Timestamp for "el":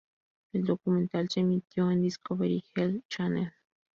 0.53-0.63